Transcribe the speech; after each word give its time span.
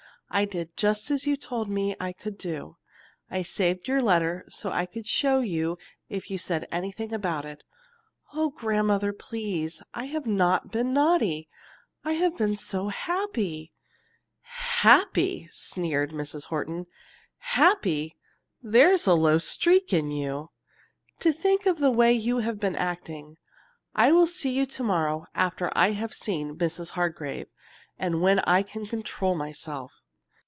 "I 0.33 0.45
did 0.45 0.77
just 0.77 1.11
as 1.11 1.27
you 1.27 1.35
told 1.35 1.67
me 1.69 1.93
I 1.99 2.13
could 2.13 2.37
do. 2.37 2.77
I 3.29 3.41
saved 3.41 3.89
your 3.89 4.01
letter 4.01 4.45
so 4.47 4.71
I 4.71 4.85
could 4.85 5.05
show 5.05 5.41
you 5.41 5.75
if 6.07 6.31
you 6.31 6.37
said 6.37 6.65
anything 6.71 7.11
about 7.11 7.43
it. 7.45 7.65
Oh, 8.31 8.51
grandmother, 8.51 9.11
please, 9.11 9.81
I 9.93 10.05
have 10.05 10.25
not 10.25 10.71
been 10.71 10.93
naughty! 10.93 11.49
I 12.05 12.13
have 12.13 12.37
been 12.37 12.55
so 12.55 12.87
happy." 12.87 13.71
"Happy!" 14.39 15.49
sneered 15.51 16.11
Mrs. 16.13 16.45
Horton. 16.45 16.85
"Happy! 17.39 18.13
There 18.63 18.93
is 18.93 19.05
a 19.07 19.15
low 19.15 19.37
streak 19.37 19.91
in 19.91 20.11
you. 20.11 20.49
To 21.19 21.33
think 21.33 21.65
of 21.65 21.79
the 21.79 21.91
way 21.91 22.13
you 22.13 22.37
have 22.37 22.57
been 22.57 22.77
acting 22.77 23.35
I 23.93 24.13
will 24.13 24.27
see 24.27 24.51
you 24.51 24.65
to 24.65 24.81
morrow 24.83 25.25
after 25.35 25.73
I 25.75 25.91
have 25.91 26.13
seen 26.13 26.57
Mrs. 26.57 26.91
Hargrave, 26.91 27.47
and 27.99 28.21
when 28.21 28.39
I 28.47 28.63
can 28.63 28.85
control 28.85 29.35
myself." 29.35 29.91